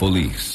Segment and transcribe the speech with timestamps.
[0.00, 0.49] police.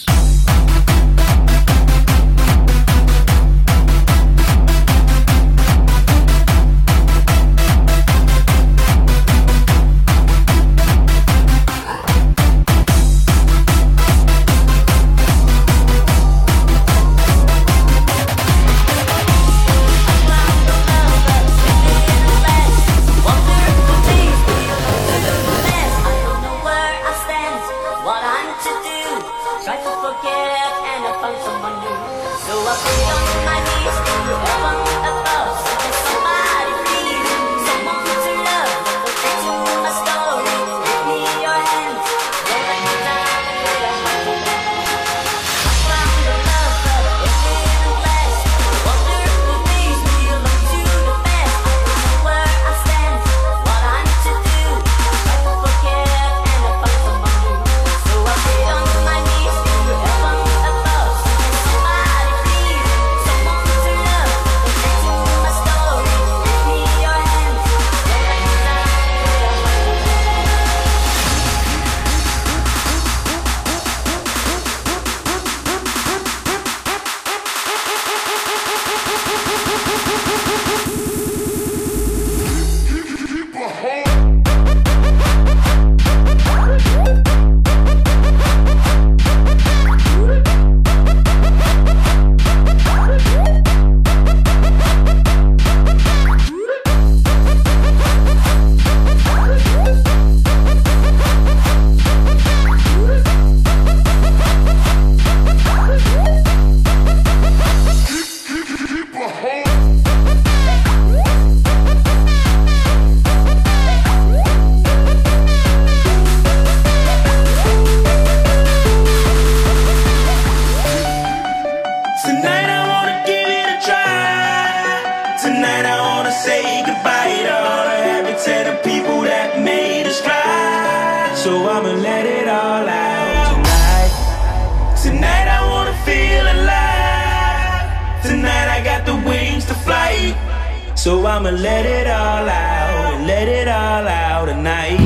[140.96, 144.98] So I'ma let it all out, let it all out tonight.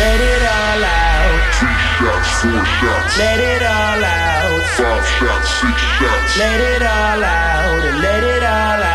[0.00, 1.54] Let it all out.
[1.60, 3.18] Three shots, four shots.
[3.18, 4.62] Let it all out.
[4.76, 6.38] Five shots, six shots.
[6.38, 8.89] Let it all out and let it all out.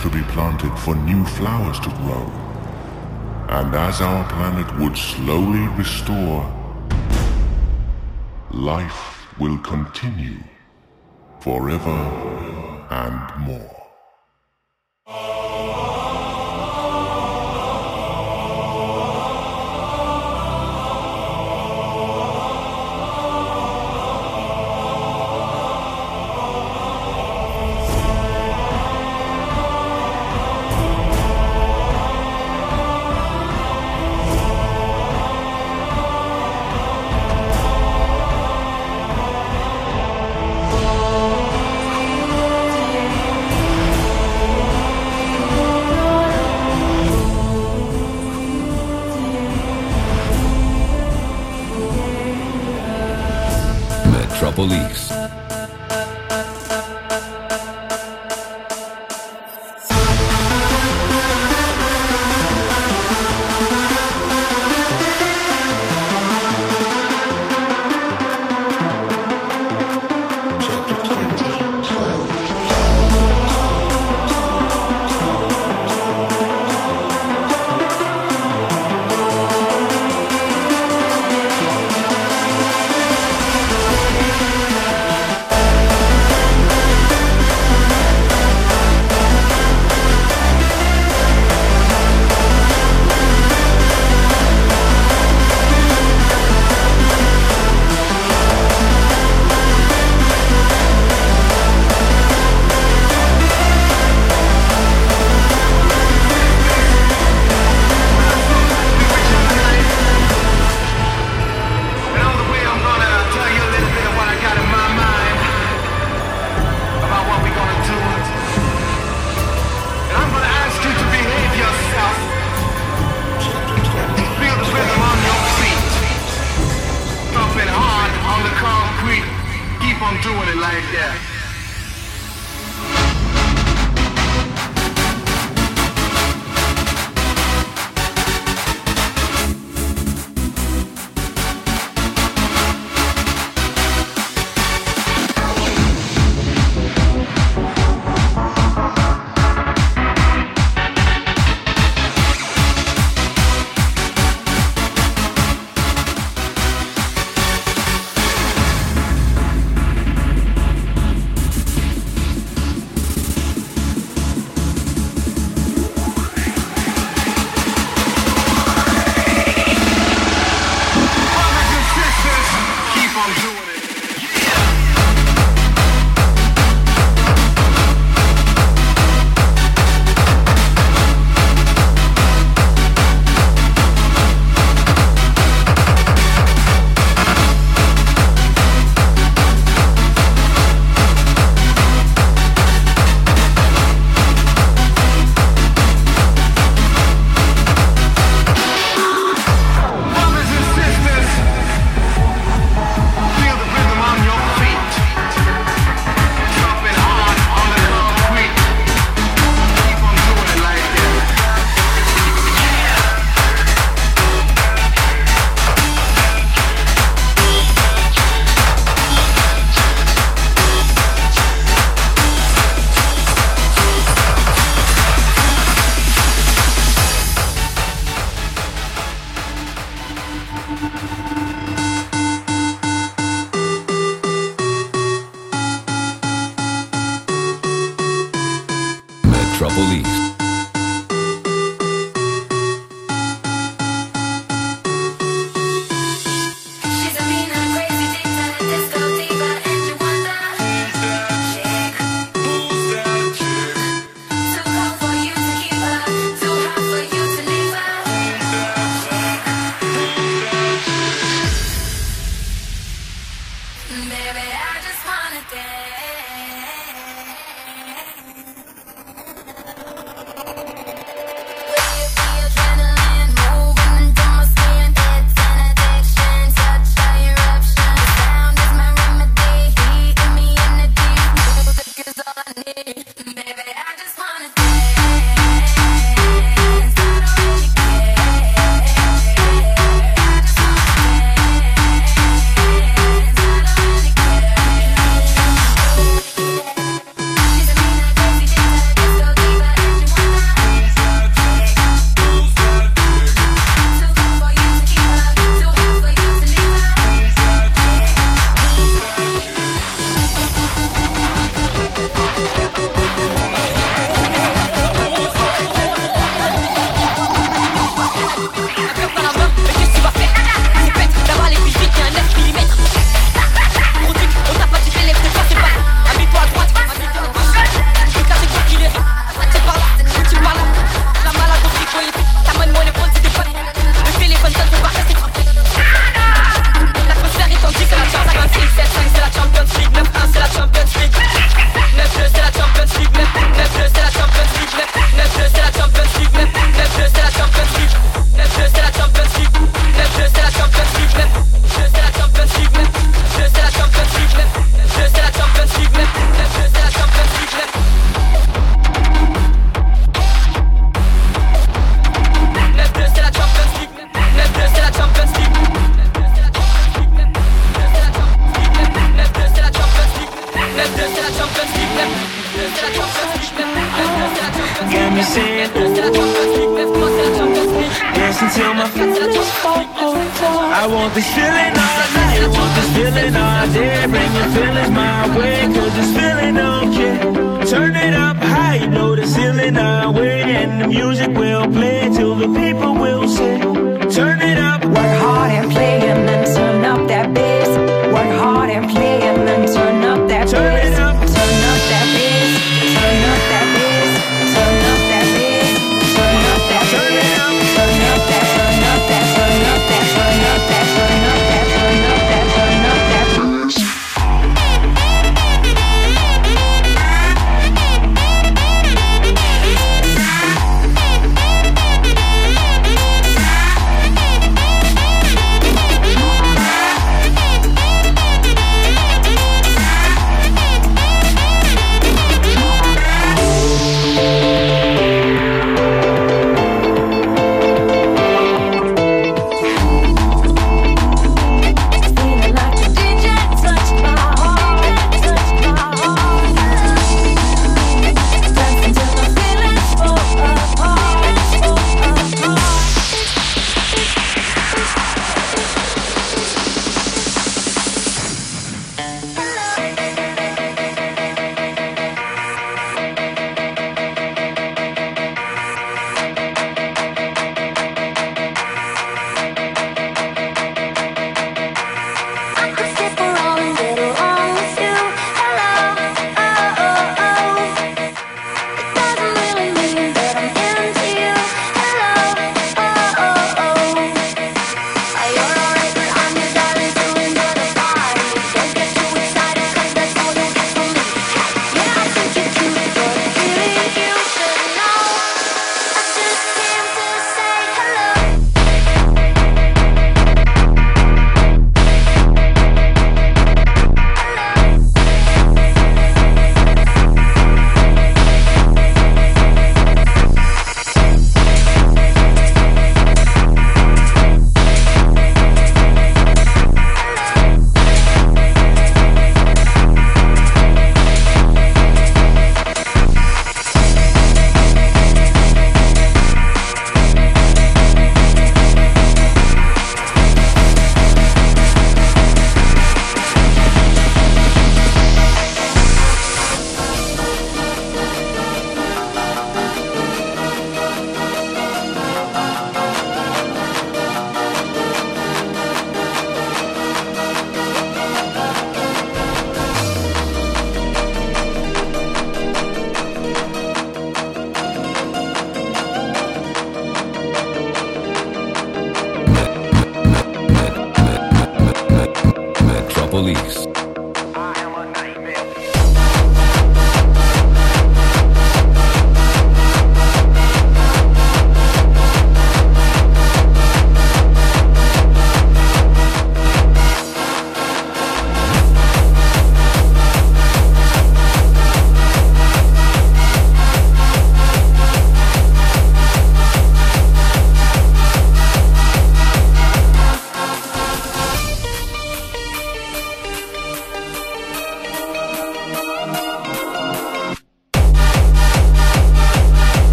[0.00, 2.24] Could be planted for new flowers to grow.
[3.50, 6.42] And as our planet would slowly restore,
[8.50, 10.38] life will continue
[11.40, 11.98] forever
[12.90, 13.79] and more.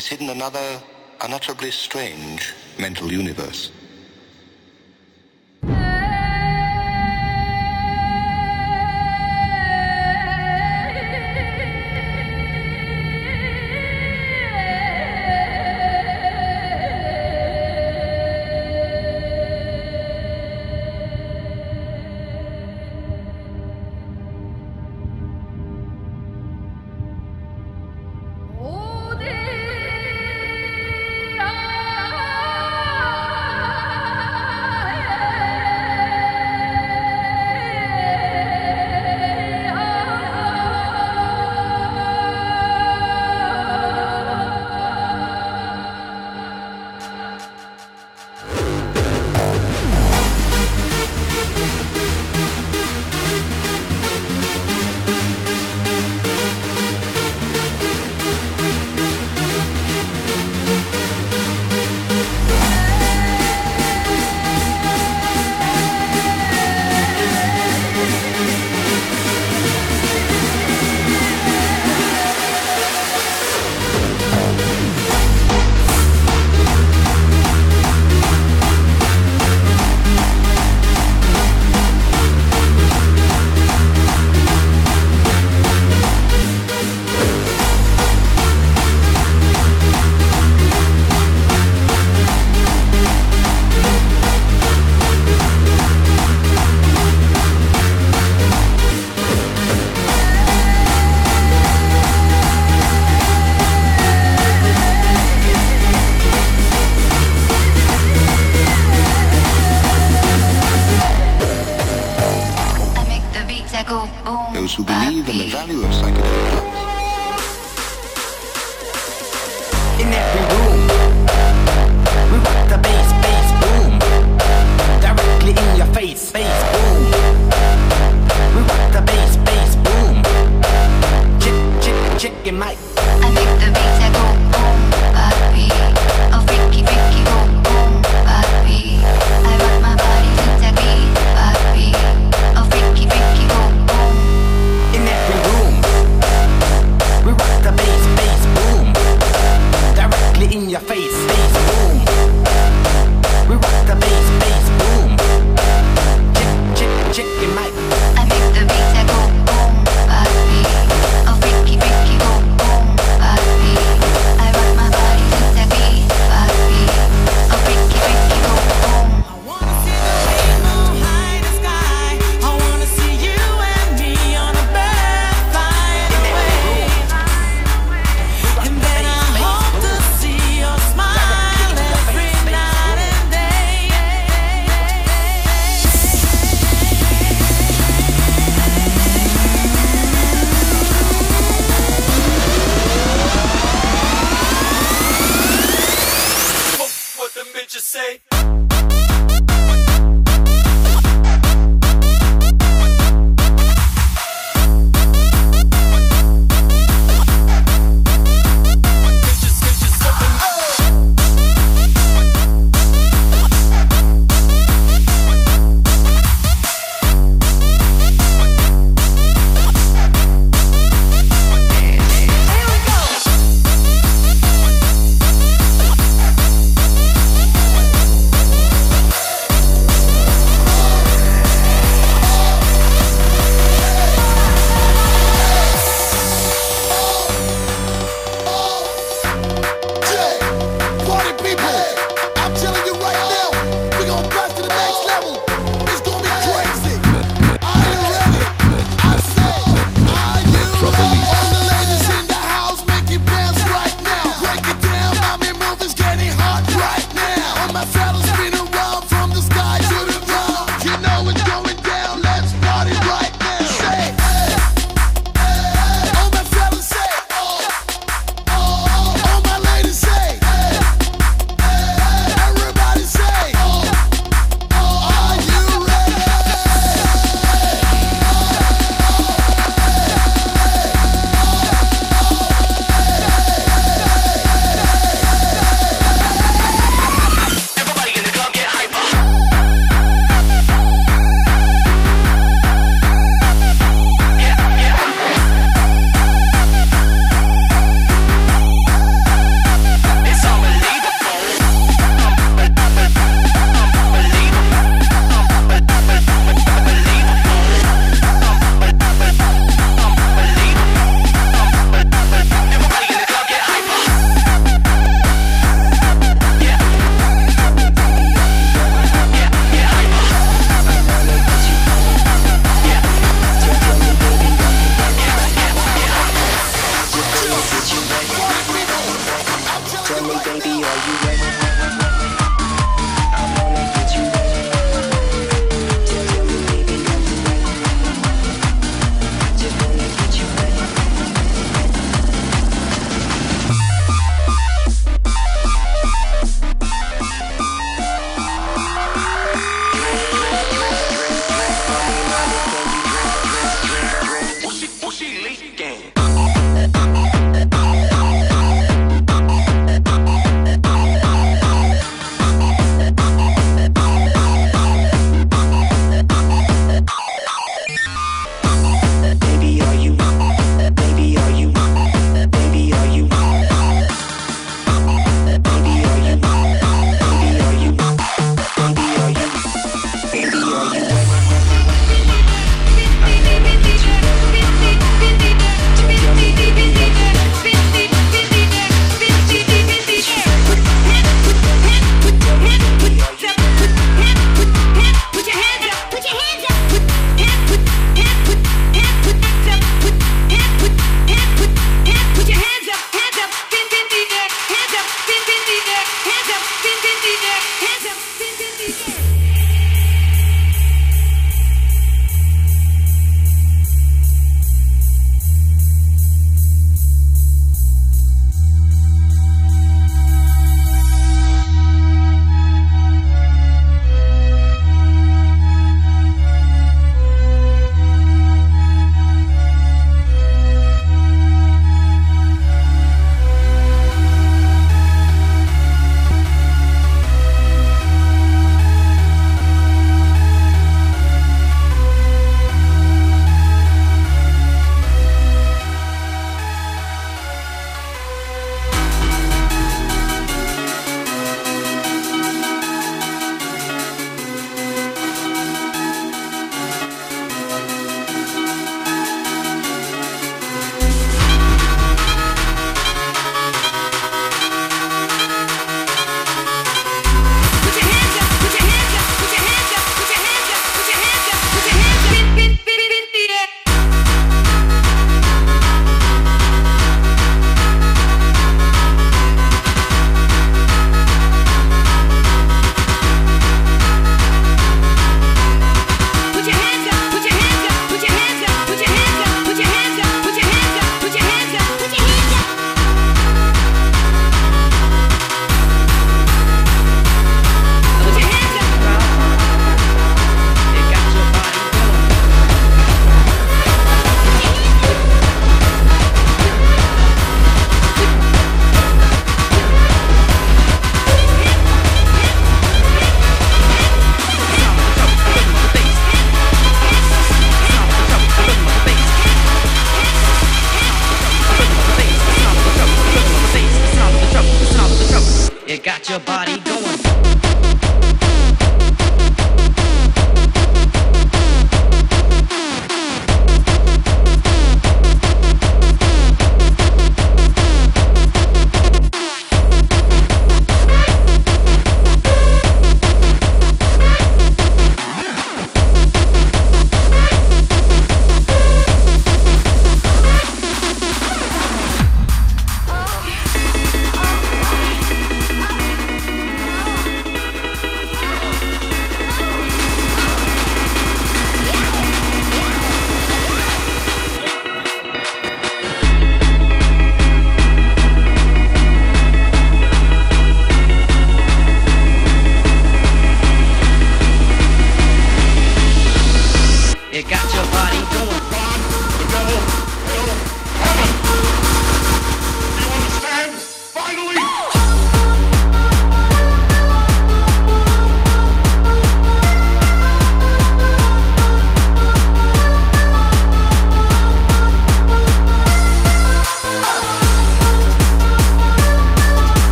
[0.00, 0.82] Is hidden another
[1.20, 3.70] unutterably strange mental universe.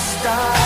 [0.00, 0.59] Hard.